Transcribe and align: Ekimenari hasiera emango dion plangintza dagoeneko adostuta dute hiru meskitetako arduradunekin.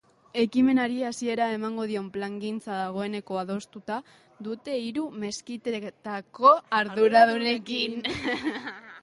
Ekimenari 0.43 0.95
hasiera 1.09 1.49
emango 1.57 1.83
dion 1.91 2.07
plangintza 2.15 2.77
dagoeneko 2.79 3.37
adostuta 3.43 3.99
dute 4.49 4.79
hiru 4.87 5.05
meskitetako 5.25 6.57
arduradunekin. 6.81 8.05